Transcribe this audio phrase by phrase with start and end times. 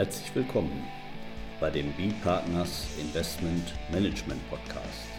[0.00, 0.88] Herzlich willkommen
[1.60, 5.10] bei dem B-Partners Investment Management Podcast.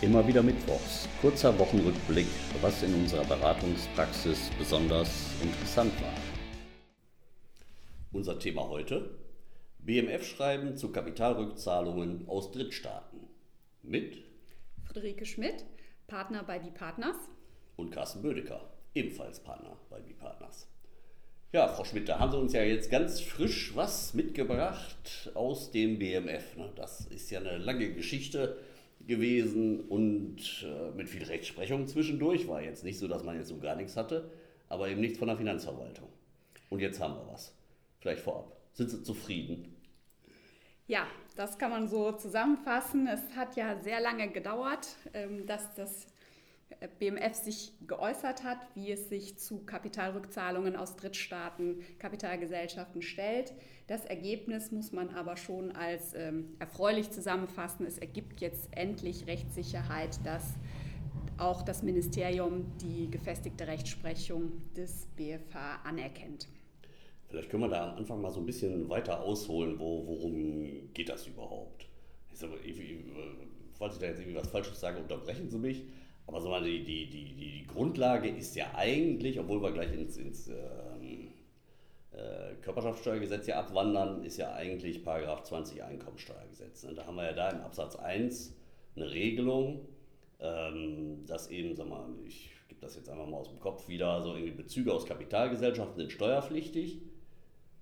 [0.00, 2.28] Immer wieder Mittwochs, kurzer Wochenrückblick,
[2.62, 6.14] was in unserer Beratungspraxis besonders interessant war.
[8.10, 9.18] Unser Thema heute:
[9.80, 13.20] BMF-Schreiben zu Kapitalrückzahlungen aus Drittstaaten.
[13.82, 14.16] Mit
[14.86, 15.66] Friederike Schmidt,
[16.06, 17.18] Partner bei B-Partners.
[17.80, 18.60] Und Carsten Bödecker,
[18.94, 20.68] ebenfalls Partner bei B-Partners.
[21.50, 25.98] Ja, Frau Schmidt, da haben Sie uns ja jetzt ganz frisch was mitgebracht aus dem
[25.98, 26.44] BMF.
[26.76, 28.58] Das ist ja eine lange Geschichte
[29.06, 32.46] gewesen und äh, mit viel Rechtsprechung zwischendurch.
[32.48, 34.30] War jetzt nicht so, dass man jetzt so gar nichts hatte,
[34.68, 36.10] aber eben nichts von der Finanzverwaltung.
[36.68, 37.56] Und jetzt haben wir was.
[37.98, 38.54] Vielleicht vorab.
[38.74, 39.74] Sind Sie zufrieden?
[40.86, 43.06] Ja, das kann man so zusammenfassen.
[43.06, 46.06] Es hat ja sehr lange gedauert, ähm, dass das
[46.98, 53.52] BMF sich geäußert hat, wie es sich zu Kapitalrückzahlungen aus Drittstaaten, Kapitalgesellschaften stellt.
[53.86, 57.86] Das Ergebnis muss man aber schon als ähm, erfreulich zusammenfassen.
[57.86, 60.54] Es ergibt jetzt endlich Rechtssicherheit, dass
[61.38, 66.48] auch das Ministerium die gefestigte Rechtsprechung des BFH anerkennt.
[67.28, 71.08] Vielleicht können wir da am Anfang mal so ein bisschen weiter ausholen, wo, worum geht
[71.08, 71.86] das überhaupt?
[72.32, 72.54] Ich sage,
[73.78, 75.84] falls ich da jetzt irgendwie was Falsches sage, unterbrechen Sie mich.
[76.30, 80.46] Aber so die, die, die, die Grundlage ist ja eigentlich, obwohl wir gleich ins, ins
[80.46, 81.32] ähm,
[82.12, 86.84] äh, Körperschaftssteuergesetz ja abwandern, ist ja eigentlich Paragraph 20 Einkommensteuergesetz.
[86.84, 88.54] Und da haben wir ja da im Absatz 1
[88.94, 89.88] eine Regelung,
[90.38, 94.22] ähm, dass eben, sag mal, ich gebe das jetzt einfach mal aus dem Kopf wieder,
[94.22, 97.00] so irgendwie Bezüge aus Kapitalgesellschaften sind steuerpflichtig,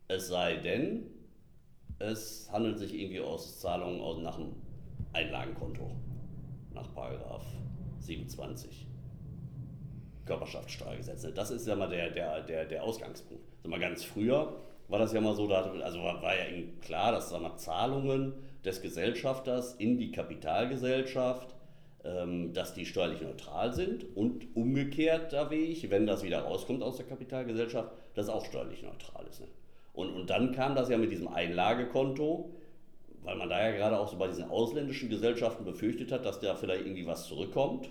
[0.09, 1.11] es sei denn,
[1.99, 4.55] es handelt sich irgendwie aus Zahlungen aus, nach einem
[5.13, 5.91] Einlagenkonto,
[6.73, 7.45] nach Paragraph
[8.01, 8.87] 27.
[10.25, 11.27] Körperschaftssteuergesetz.
[11.35, 13.45] Das ist ja mal der, der, der, der Ausgangspunkt.
[13.59, 16.45] Also mal ganz früher war das ja mal so, also war, war ja
[16.81, 21.55] klar, dass wir, Zahlungen des Gesellschafters in die Kapitalgesellschaft,
[22.05, 26.97] ähm, dass die steuerlich neutral sind und umgekehrt der Weg, wenn das wieder rauskommt aus
[26.97, 29.41] der Kapitalgesellschaft, dass es auch steuerlich neutral ist.
[29.41, 29.49] Ne?
[29.93, 32.51] Und, und dann kam das ja mit diesem Einlagekonto,
[33.29, 36.55] weil man da ja gerade auch so bei diesen ausländischen Gesellschaften befürchtet hat, dass da
[36.55, 37.91] vielleicht irgendwie was zurückkommt,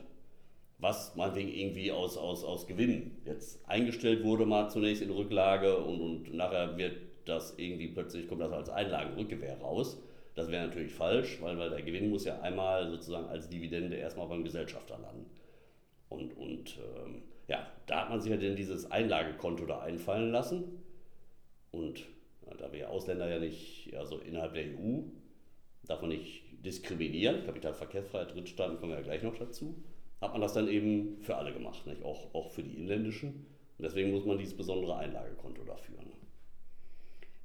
[0.79, 6.01] was meinetwegen irgendwie aus, aus, aus Gewinn jetzt eingestellt wurde, mal zunächst in Rücklage und,
[6.01, 10.01] und nachher wird das irgendwie plötzlich, kommt das als Einlagenrückgewehr raus.
[10.33, 14.27] Das wäre natürlich falsch, weil, weil der Gewinn muss ja einmal sozusagen als Dividende erstmal
[14.27, 15.29] beim Gesellschafter landen.
[16.09, 20.83] Und, und ähm, ja, da hat man sich ja denn dieses Einlagekonto da einfallen lassen.
[21.69, 22.07] Und
[22.57, 25.01] da wir Ausländer ja nicht, also innerhalb der EU,
[25.83, 27.45] darf man nicht diskriminieren.
[27.45, 29.75] Kapitalverkehrsfreiheit Drittstaaten kommen wir ja gleich noch dazu.
[30.21, 32.03] Hat man das dann eben für alle gemacht, nicht?
[32.03, 33.45] Auch, auch für die inländischen.
[33.77, 35.97] Und deswegen muss man dieses besondere Einlagekonto dafür.
[35.97, 36.11] Ne?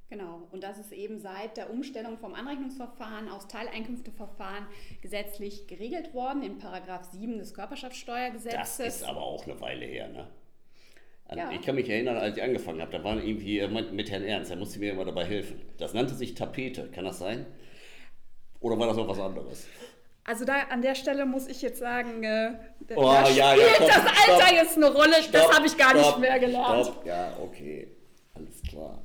[0.09, 4.67] Genau, und das ist eben seit der Umstellung vom Anrechnungsverfahren aus Teileinkünfteverfahren
[5.01, 8.77] gesetzlich geregelt worden in Paragraph 7 des Körperschaftssteuergesetzes.
[8.77, 10.27] Das ist aber auch eine Weile her, ne?
[11.35, 11.51] Ja.
[11.51, 14.51] Ich kann mich erinnern, als ich angefangen habe, da waren irgendwie äh, mit Herrn Ernst,
[14.51, 15.61] der musste mir immer dabei helfen.
[15.77, 17.47] Das nannte sich Tapete, kann das sein?
[18.63, 19.67] Oder war das noch was anderes?
[20.23, 22.53] Also da an der Stelle muss ich jetzt sagen, äh,
[22.95, 25.67] oh, da ja, spielt ja, komm, das Alter stopp, jetzt eine Rolle, stopp, das habe
[25.67, 26.85] ich gar stopp, nicht mehr gelernt.
[26.85, 27.05] Stopp.
[27.05, 27.89] Ja, okay,
[28.33, 29.03] alles klar.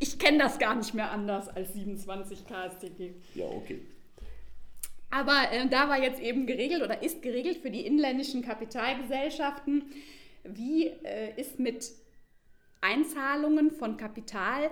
[0.00, 3.14] Ich kenne das gar nicht mehr anders als 27 KSTG.
[3.34, 3.80] Ja, okay.
[5.10, 9.84] Aber äh, da war jetzt eben geregelt oder ist geregelt für die inländischen Kapitalgesellschaften,
[10.42, 11.90] wie äh, ist mit
[12.82, 14.70] Einzahlungen von Kapital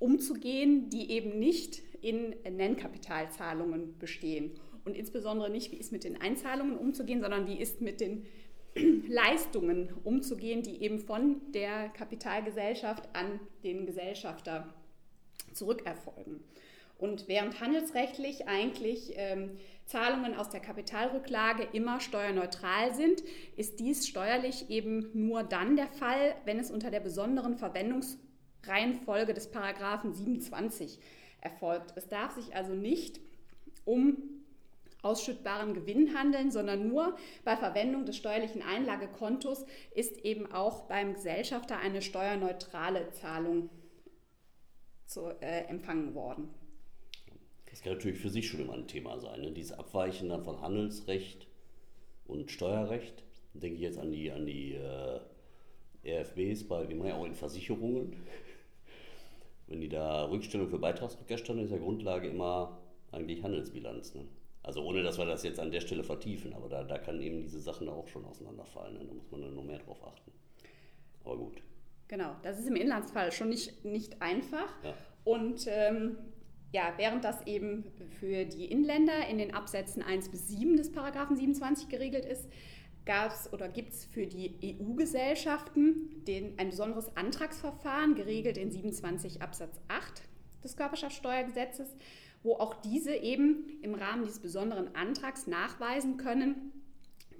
[0.00, 4.52] umzugehen, die eben nicht in Nennkapitalzahlungen bestehen.
[4.84, 8.26] Und insbesondere nicht, wie ist mit den Einzahlungen umzugehen, sondern wie ist mit den
[9.08, 14.74] Leistungen umzugehen, die eben von der Kapitalgesellschaft an den Gesellschafter
[15.54, 16.44] zurückerfolgen.
[16.98, 19.52] Und während handelsrechtlich eigentlich ähm,
[19.86, 23.22] Zahlungen aus der Kapitalrücklage immer steuerneutral sind,
[23.56, 29.50] ist dies steuerlich eben nur dann der Fall, wenn es unter der besonderen Verwendungsreihenfolge des
[29.50, 31.00] Paragraphen 27
[31.44, 31.92] erfolgt.
[31.96, 33.20] Es darf sich also nicht
[33.84, 34.16] um
[35.02, 41.78] ausschüttbaren Gewinn handeln, sondern nur bei Verwendung des steuerlichen Einlagekontos ist eben auch beim Gesellschafter
[41.78, 43.68] eine steuerneutrale Zahlung
[45.06, 46.48] zu, äh, empfangen worden.
[47.70, 49.42] Das kann natürlich für sich schon immer ein Thema sein.
[49.42, 49.52] Ne?
[49.52, 51.48] Dieses Abweichen dann von Handelsrecht
[52.24, 53.24] und Steuerrecht.
[53.52, 55.20] Denke ich jetzt an die, an die äh,
[56.06, 58.16] RFBs, bei, wie man ja auch in Versicherungen.
[59.66, 62.78] Wenn die da Rückstellung für Beitragsrückerstattung ist ja Grundlage immer
[63.12, 64.14] eigentlich Handelsbilanz.
[64.14, 64.26] Ne?
[64.62, 67.40] Also ohne, dass wir das jetzt an der Stelle vertiefen, aber da, da kann eben
[67.40, 68.94] diese Sachen auch schon auseinanderfallen.
[68.94, 69.04] Ne?
[69.06, 70.32] Da muss man dann noch mehr drauf achten.
[71.24, 71.62] Aber gut.
[72.08, 74.70] Genau, das ist im Inlandsfall schon nicht, nicht einfach.
[74.82, 74.94] Ja.
[75.24, 76.16] Und ähm,
[76.72, 77.84] ja, während das eben
[78.18, 82.48] für die Inländer in den Absätzen 1 bis 7 des Paragraphen 27 geregelt ist,
[83.06, 86.10] gab es oder gibt es für die EU-Gesellschaften
[86.56, 90.22] ein besonderes Antragsverfahren, geregelt in 27 Absatz 8
[90.62, 91.94] des Körperschaftssteuergesetzes,
[92.42, 96.72] wo auch diese eben im Rahmen dieses besonderen Antrags nachweisen können,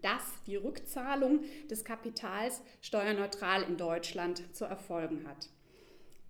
[0.02, 1.40] dass die Rückzahlung
[1.70, 5.48] des Kapitals steuerneutral in Deutschland zu erfolgen hat.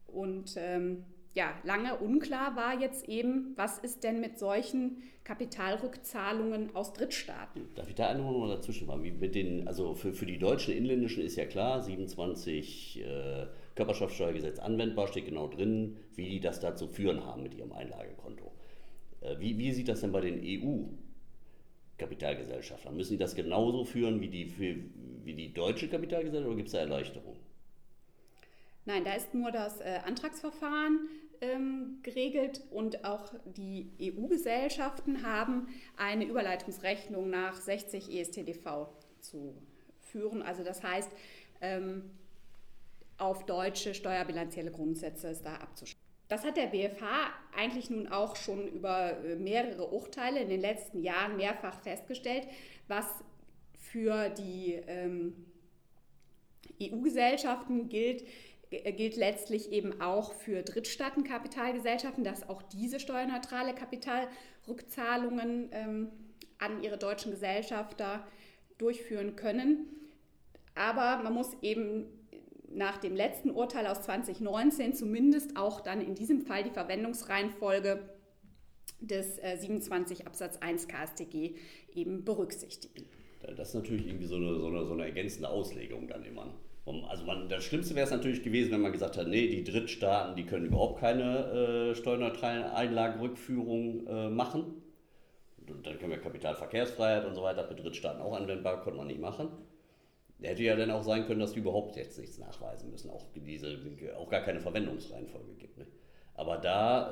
[0.07, 1.05] Und ähm,
[1.35, 7.75] ja, lange unklar war jetzt eben, was ist denn mit solchen Kapitalrückzahlungen aus Drittstaaten?
[7.75, 9.03] Darf ich da eine noch dazwischen machen?
[9.03, 14.61] Wie mit den, also für, für die deutschen Inländischen ist ja klar, 27 äh, Körperschaftssteuergesetz
[14.61, 18.53] anwendbar, steht genau drin, wie die das da zu führen haben mit ihrem Einlagekonto.
[19.21, 22.97] Äh, wie, wie sieht das denn bei den EU-Kapitalgesellschaften?
[22.97, 24.77] Müssen die das genauso führen wie die, für,
[25.25, 27.43] wie die deutsche Kapitalgesellschaft oder gibt es da Erleichterungen?
[28.87, 31.09] Nein, da ist nur das äh, Antragsverfahren
[31.53, 38.89] ähm, geregelt und auch die EU-Gesellschaften haben eine Überleitungsrechnung nach 60 ESTDV
[39.21, 39.55] zu
[40.01, 40.43] führen.
[40.43, 41.11] Also das heißt,
[41.61, 42.11] ähm,
[43.19, 46.03] auf deutsche steuerbilanzielle Grundsätze ist da abzustellen.
[46.29, 51.03] Das hat der BFH eigentlich nun auch schon über äh, mehrere Urteile in den letzten
[51.03, 52.49] Jahren mehrfach festgestellt,
[52.89, 53.07] was
[53.75, 55.47] für die ähm,
[56.83, 58.25] EU-Gesellschaften gilt,
[58.93, 66.09] gilt letztlich eben auch für Drittstaatenkapitalgesellschaften, dass auch diese steuerneutrale Kapitalrückzahlungen ähm,
[66.59, 68.27] an ihre deutschen Gesellschafter
[68.79, 69.87] durchführen können.
[70.75, 72.07] Aber man muss eben
[72.71, 78.09] nach dem letzten Urteil aus 2019 zumindest auch dann in diesem Fall die Verwendungsreihenfolge
[79.01, 81.57] des äh, 27 Absatz 1 KStG
[81.95, 83.07] eben berücksichtigen.
[83.57, 86.55] Das ist natürlich irgendwie so eine, so eine, so eine ergänzende Auslegung dann immer.
[86.87, 90.37] Also man, das Schlimmste wäre es natürlich gewesen, wenn man gesagt hat, nee, die Drittstaaten,
[90.37, 94.83] die können überhaupt keine äh, steuerneutralen Einlagenrückführung äh, machen.
[95.67, 99.21] Und dann können wir Kapitalverkehrsfreiheit und so weiter für Drittstaaten auch anwendbar, konnte man nicht
[99.21, 99.49] machen.
[100.43, 103.79] Hätte ja dann auch sein können, dass die überhaupt jetzt nichts nachweisen müssen, auch, diese,
[104.19, 105.79] auch gar keine Verwendungsreihenfolge gibt.
[105.79, 105.87] Ne?
[106.35, 107.11] Aber da,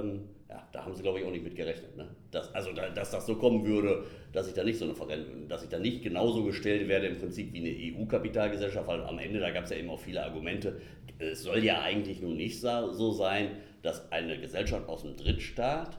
[0.00, 1.96] ähm, ja, da haben sie, glaube ich, auch nicht mit gerechnet.
[1.96, 2.08] Ne?
[2.30, 5.48] Dass, also, da, dass das so kommen würde, dass ich da nicht so eine Verwendung,
[5.48, 9.40] dass ich da nicht genauso gestellt werde im Prinzip wie eine EU-Kapitalgesellschaft, weil am Ende,
[9.40, 10.80] da gab es ja eben auch viele Argumente.
[11.18, 13.50] Es soll ja eigentlich nun nicht so sein,
[13.82, 15.98] dass eine Gesellschaft aus dem Drittstaat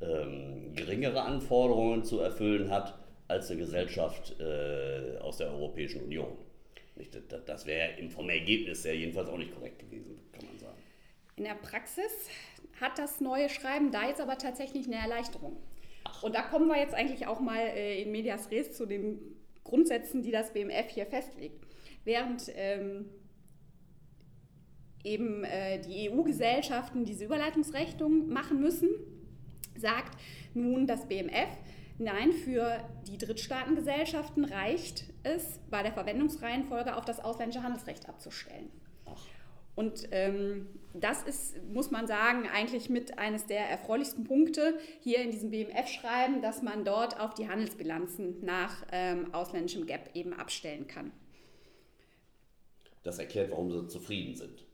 [0.00, 2.98] ähm, geringere Anforderungen zu erfüllen hat
[3.28, 6.36] als eine Gesellschaft äh, aus der Europäischen Union.
[7.28, 10.57] Das, das wäre vom Ergebnis her jedenfalls auch nicht korrekt gewesen, kann man.
[11.38, 12.28] In der Praxis
[12.80, 15.56] hat das neue Schreiben da jetzt aber tatsächlich eine Erleichterung.
[16.02, 16.24] Ach.
[16.24, 19.20] Und da kommen wir jetzt eigentlich auch mal äh, in Medias Res zu den
[19.62, 21.64] Grundsätzen, die das BMF hier festlegt.
[22.02, 23.04] Während ähm,
[25.04, 28.88] eben äh, die EU-Gesellschaften diese Überleitungsrechnung machen müssen,
[29.76, 30.18] sagt
[30.54, 31.50] nun das BMF,
[31.98, 38.72] nein, für die Drittstaatengesellschaften reicht es, bei der Verwendungsreihenfolge auf das ausländische Handelsrecht abzustellen.
[39.78, 40.66] Und ähm,
[41.00, 46.42] das ist, muss man sagen, eigentlich mit eines der erfreulichsten Punkte hier in diesem BMF-Schreiben,
[46.42, 51.12] dass man dort auf die Handelsbilanzen nach ähm, ausländischem Gap eben abstellen kann.
[53.02, 54.64] Das erklärt, warum sie zufrieden sind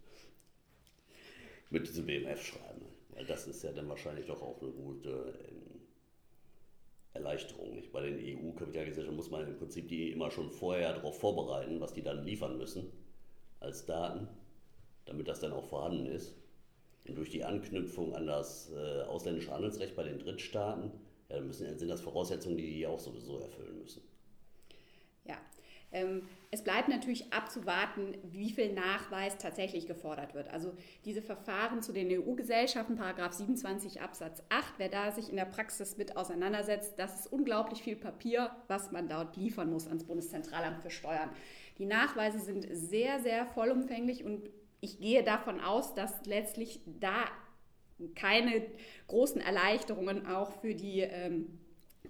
[1.70, 2.86] mit diesem BMF-Schreiben.
[3.10, 5.80] Weil das ist ja dann wahrscheinlich doch auch eine gute ähm,
[7.12, 7.74] Erleichterung.
[7.74, 7.92] Nicht?
[7.92, 12.02] Bei den EU-Kapitalgesellschaften muss man im Prinzip die immer schon vorher darauf vorbereiten, was die
[12.02, 12.90] dann liefern müssen
[13.60, 14.28] als Daten
[15.06, 16.34] damit das dann auch vorhanden ist.
[17.06, 20.90] Und durch die Anknüpfung an das äh, ausländische Handelsrecht bei den Drittstaaten,
[21.28, 24.02] ja, müssen, sind das Voraussetzungen, die die auch sowieso erfüllen müssen.
[25.24, 25.36] Ja,
[25.92, 30.48] ähm, es bleibt natürlich abzuwarten, wie viel Nachweis tatsächlich gefordert wird.
[30.48, 30.72] Also
[31.04, 35.96] diese Verfahren zu den EU-Gesellschaften, Paragraph 27 Absatz 8, wer da sich in der Praxis
[35.96, 40.90] mit auseinandersetzt, das ist unglaublich viel Papier, was man dort liefern muss ans Bundeszentralamt für
[40.90, 41.30] Steuern.
[41.78, 44.48] Die Nachweise sind sehr, sehr vollumfänglich und
[44.84, 47.24] ich gehe davon aus, dass letztlich da
[48.14, 48.62] keine
[49.06, 51.58] großen Erleichterungen auch für die ähm,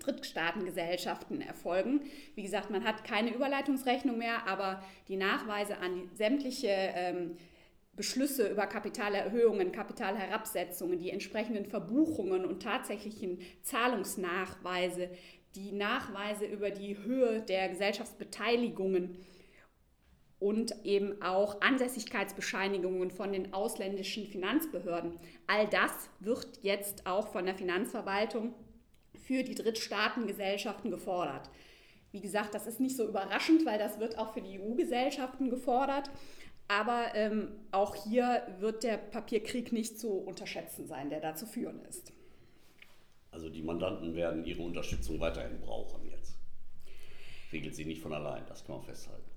[0.00, 2.00] Drittstaatengesellschaften erfolgen.
[2.34, 7.36] Wie gesagt, man hat keine Überleitungsrechnung mehr, aber die Nachweise an sämtliche ähm,
[7.94, 15.10] Beschlüsse über Kapitalerhöhungen, Kapitalherabsetzungen, die entsprechenden Verbuchungen und tatsächlichen Zahlungsnachweise,
[15.54, 19.16] die Nachweise über die Höhe der Gesellschaftsbeteiligungen,
[20.44, 25.14] und eben auch Ansässigkeitsbescheinigungen von den ausländischen Finanzbehörden.
[25.46, 28.54] All das wird jetzt auch von der Finanzverwaltung
[29.26, 31.48] für die Drittstaatengesellschaften gefordert.
[32.12, 36.10] Wie gesagt, das ist nicht so überraschend, weil das wird auch für die EU-Gesellschaften gefordert.
[36.68, 41.80] Aber ähm, auch hier wird der Papierkrieg nicht zu unterschätzen sein, der da zu führen
[41.88, 42.12] ist.
[43.30, 46.36] Also die Mandanten werden ihre Unterstützung weiterhin brauchen jetzt.
[47.50, 49.33] Regelt sie nicht von allein, das kann man festhalten.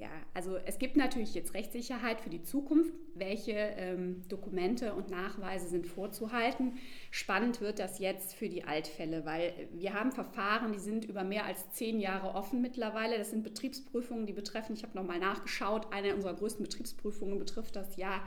[0.00, 2.94] Ja, also es gibt natürlich jetzt Rechtssicherheit für die Zukunft.
[3.14, 6.78] Welche ähm, Dokumente und Nachweise sind vorzuhalten?
[7.10, 11.44] Spannend wird das jetzt für die Altfälle, weil wir haben Verfahren, die sind über mehr
[11.44, 13.18] als zehn Jahre offen mittlerweile.
[13.18, 17.98] Das sind Betriebsprüfungen, die betreffen, ich habe nochmal nachgeschaut, eine unserer größten Betriebsprüfungen betrifft das
[17.98, 18.22] Jahr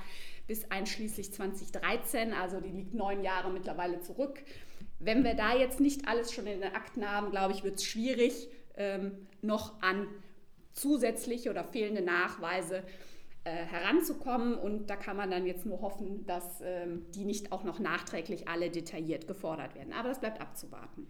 [0.45, 4.43] bis einschließlich 2013, also die liegt neun Jahre mittlerweile zurück.
[4.99, 7.83] Wenn wir da jetzt nicht alles schon in den Akten haben, glaube ich, wird es
[7.83, 10.07] schwierig, ähm, noch an
[10.73, 12.83] zusätzliche oder fehlende Nachweise
[13.45, 14.55] äh, heranzukommen.
[14.55, 18.47] Und da kann man dann jetzt nur hoffen, dass ähm, die nicht auch noch nachträglich
[18.47, 19.93] alle detailliert gefordert werden.
[19.93, 21.07] Aber das bleibt abzuwarten.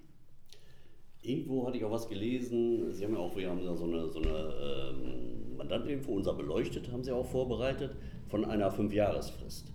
[1.22, 2.92] Irgendwo hatte ich auch was gelesen.
[2.94, 6.92] Sie haben ja auch, wir haben da so eine, so eine ähm, Mandanteninfo, unser beleuchtet,
[6.92, 7.96] haben Sie auch vorbereitet,
[8.28, 9.72] von einer Fünfjahresfrist.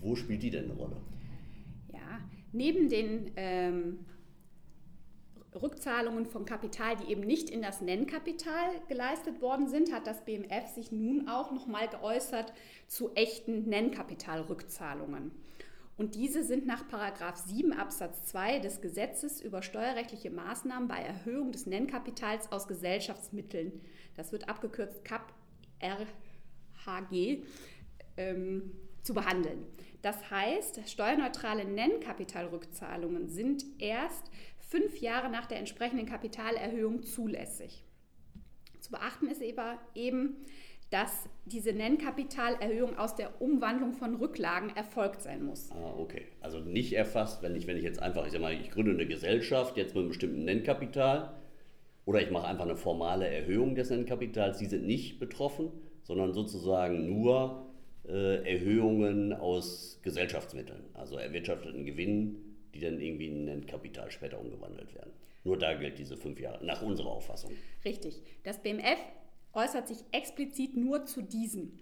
[0.00, 0.96] Wo spielt die denn eine Rolle?
[1.92, 2.20] Ja,
[2.52, 3.98] neben den ähm,
[5.60, 10.68] Rückzahlungen von Kapital, die eben nicht in das Nennkapital geleistet worden sind, hat das BMF
[10.74, 12.52] sich nun auch nochmal geäußert
[12.86, 15.32] zu echten Nennkapitalrückzahlungen.
[15.96, 16.84] Und diese sind nach
[17.46, 23.80] 7 Absatz 2 des Gesetzes über steuerrechtliche Maßnahmen bei Erhöhung des Nennkapitals aus Gesellschaftsmitteln,
[24.16, 25.32] das wird abgekürzt CAP
[25.80, 27.44] RHG,
[28.16, 29.66] ähm, zu behandeln.
[30.02, 34.30] Das heißt, steuerneutrale Nennkapitalrückzahlungen sind erst
[34.74, 37.84] fünf Jahre nach der entsprechenden Kapitalerhöhung zulässig.
[38.80, 40.36] Zu beachten ist eben,
[40.90, 45.70] dass diese Nennkapitalerhöhung aus der Umwandlung von Rücklagen erfolgt sein muss.
[45.70, 46.26] Ah, okay.
[46.40, 49.06] Also nicht erfasst, wenn ich, wenn ich jetzt einfach, ich sag mal, ich gründe eine
[49.06, 51.34] Gesellschaft jetzt mit einem bestimmten Nennkapital
[52.04, 55.70] oder ich mache einfach eine formale Erhöhung des Nennkapitals, die sind nicht betroffen,
[56.02, 57.70] sondern sozusagen nur
[58.08, 64.94] äh, Erhöhungen aus Gesellschaftsmitteln, also erwirtschafteten Gewinn die dann irgendwie in ein Kapital später umgewandelt
[64.94, 65.12] werden.
[65.44, 67.52] Nur da gilt diese fünf Jahre, nach unserer Auffassung.
[67.84, 68.22] Richtig.
[68.42, 68.98] Das BMF
[69.52, 71.78] äußert sich explizit nur zu diesen.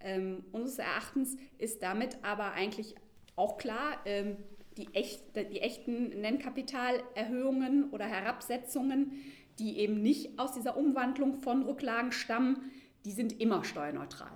[0.00, 2.94] Ähm, unseres Erachtens ist damit aber eigentlich
[3.34, 4.36] auch klar, ähm,
[4.76, 9.12] die, echt, die echten Nennkapitalerhöhungen oder Herabsetzungen,
[9.58, 12.70] die eben nicht aus dieser Umwandlung von Rücklagen stammen,
[13.06, 14.32] die sind immer steuerneutral.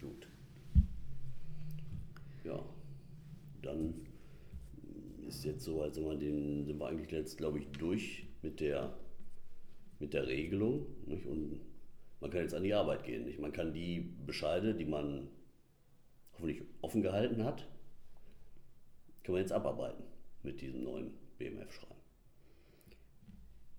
[0.00, 0.26] Gut.
[2.44, 2.64] Ja,
[3.62, 4.05] dann
[5.26, 8.96] ist jetzt so, als man den, sind wir eigentlich jetzt, glaube ich, durch mit der,
[9.98, 10.86] mit der Regelung.
[11.06, 11.26] Nicht?
[11.26, 11.60] Und
[12.20, 13.24] man kann jetzt an die Arbeit gehen.
[13.24, 13.38] Nicht?
[13.38, 15.28] Man kann die Bescheide, die man
[16.32, 17.66] hoffentlich offen gehalten hat,
[19.22, 20.04] kann man jetzt abarbeiten
[20.42, 21.96] mit diesem neuen BMF-Schreiben.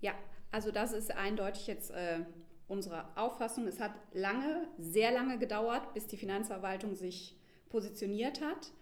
[0.00, 0.14] Ja,
[0.50, 2.20] also das ist eindeutig jetzt äh,
[2.68, 3.66] unsere Auffassung.
[3.66, 7.36] Es hat lange, sehr lange gedauert, bis die Finanzverwaltung sich
[7.68, 8.72] positioniert hat.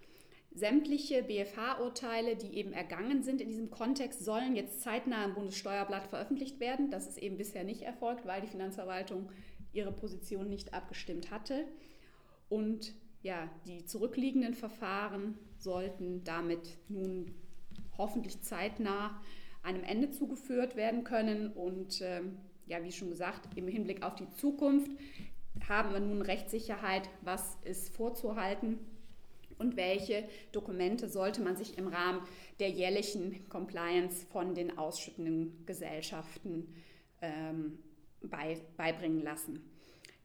[0.53, 6.61] Sämtliche BFH-Urteile, die eben ergangen sind in diesem Kontext, sollen jetzt zeitnah im Bundessteuerblatt veröffentlicht
[6.61, 6.91] werden.
[6.91, 9.31] Das ist eben bisher nicht erfolgt, weil die Finanzverwaltung
[9.73, 11.67] ihre Position nicht abgestimmt hatte.
[12.49, 17.35] Und ja, die zurückliegenden Verfahren sollten damit nun
[17.99, 19.21] hoffentlich zeitnah
[19.63, 21.53] einem Ende zugeführt werden können.
[21.53, 24.91] Und ähm, ja, wie schon gesagt, im Hinblick auf die Zukunft
[25.69, 28.79] haben wir nun Rechtssicherheit, was ist vorzuhalten
[29.59, 32.23] und welche Dokumente sollte man sich im Rahmen
[32.61, 36.75] der jährlichen Compliance von den ausschüttenden Gesellschaften
[37.23, 37.79] ähm,
[38.23, 39.65] bei, beibringen lassen.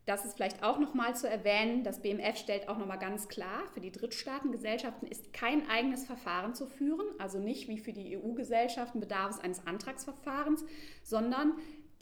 [0.06, 1.84] Das ist vielleicht auch nochmal zu erwähnen.
[1.84, 6.66] Das BMF stellt auch nochmal ganz klar, für die Drittstaatengesellschaften ist kein eigenes Verfahren zu
[6.66, 10.66] führen, also nicht wie für die EU-Gesellschaften bedarf es eines Antragsverfahrens,
[11.04, 11.54] sondern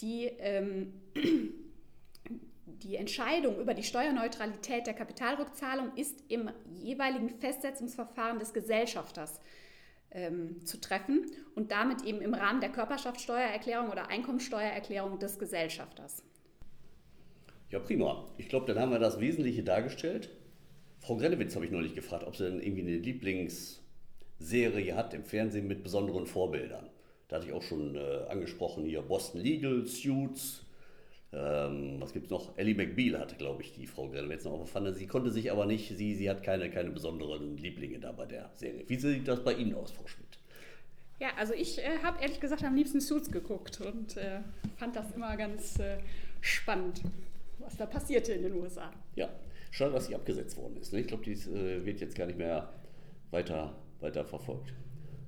[0.01, 0.93] die ähm,
[2.83, 6.49] die Entscheidung über die Steuerneutralität der Kapitalrückzahlung ist im
[6.81, 9.39] jeweiligen Festsetzungsverfahren des Gesellschafters
[10.11, 16.23] ähm, zu treffen und damit eben im Rahmen der Körperschaftssteuererklärung oder Einkommensteuererklärung des Gesellschafters.
[17.69, 18.25] Ja, prima.
[18.37, 20.29] Ich glaube, dann haben wir das Wesentliche dargestellt.
[20.99, 25.67] Frau Grennewitz habe ich neulich gefragt, ob sie denn irgendwie eine Lieblingsserie hat im Fernsehen
[25.67, 26.89] mit besonderen Vorbildern.
[27.27, 30.65] Da hatte ich auch schon äh, angesprochen hier Boston Legal, Suits,
[31.31, 32.57] ähm, was gibt es noch?
[32.57, 34.93] Ellie McBeal hatte, glaube ich, die Frau Grellwitz noch aufgefallen.
[34.95, 38.49] Sie konnte sich aber nicht, sie, sie hat keine, keine besonderen Lieblinge da bei der
[38.55, 38.83] Serie.
[38.87, 40.39] Wie sieht das bei Ihnen aus, Frau Schmidt?
[41.19, 44.39] Ja, also ich äh, habe ehrlich gesagt am liebsten Suits geguckt und äh,
[44.77, 45.97] fand das immer ganz äh,
[46.41, 47.01] spannend,
[47.59, 48.89] was da passierte in den USA.
[49.15, 49.29] Ja,
[49.69, 50.93] schade, dass sie abgesetzt worden ist.
[50.93, 51.01] Ne?
[51.01, 52.73] Ich glaube, die äh, wird jetzt gar nicht mehr
[53.29, 54.73] weiter, weiter verfolgt.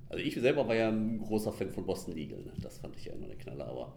[0.08, 2.40] Also ich selber war ja ein großer Fan von Boston Legal.
[2.40, 2.52] Ne?
[2.60, 3.94] Das fand ich ja immer eine Knalle, aber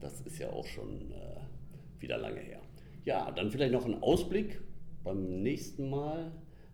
[0.00, 2.60] das ist ja auch schon äh, wieder lange her.
[3.04, 4.60] Ja, dann vielleicht noch ein Ausblick.
[5.04, 6.32] Beim nächsten Mal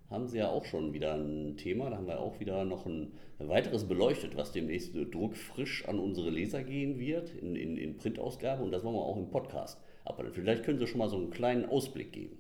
[0.08, 1.90] haben Sie ja auch schon wieder ein Thema.
[1.90, 6.62] Da haben wir auch wieder noch ein weiteres beleuchtet, was demnächst druckfrisch an unsere Leser
[6.62, 8.62] gehen wird in, in, in Printausgabe.
[8.62, 9.80] Und das wollen wir auch im Podcast.
[10.04, 12.38] Aber vielleicht können Sie schon mal so einen kleinen Ausblick geben.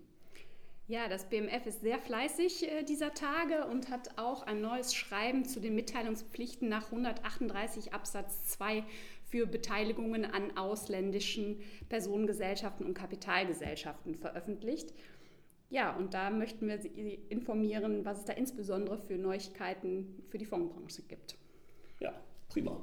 [0.88, 5.44] Ja, das BMF ist sehr fleißig äh, dieser Tage und hat auch ein neues Schreiben
[5.44, 8.82] zu den Mitteilungspflichten nach 138 Absatz 2
[9.32, 14.92] für Beteiligungen an ausländischen Personengesellschaften und Kapitalgesellschaften veröffentlicht.
[15.70, 20.44] Ja, und da möchten wir Sie informieren, was es da insbesondere für Neuigkeiten für die
[20.44, 21.38] Fondsbranche gibt.
[21.98, 22.12] Ja,
[22.50, 22.76] prima.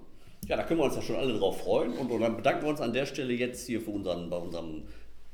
[0.47, 1.93] Ja, da können wir uns ja schon alle drauf freuen.
[1.93, 4.85] Und, und dann bedanken wir uns an der Stelle jetzt hier für unseren, bei, unserem,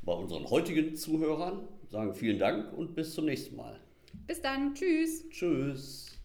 [0.02, 1.66] bei unseren heutigen Zuhörern.
[1.88, 3.80] Sagen vielen Dank und bis zum nächsten Mal.
[4.26, 4.74] Bis dann.
[4.74, 5.26] Tschüss.
[5.30, 6.15] Tschüss.